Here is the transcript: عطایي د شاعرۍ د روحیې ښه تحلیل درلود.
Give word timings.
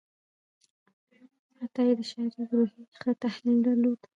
عطایي 1.63 1.93
د 1.99 2.01
شاعرۍ 2.09 2.27
د 2.49 2.51
روحیې 2.59 2.83
ښه 2.99 3.11
تحلیل 3.23 3.57
درلود. 3.65 4.01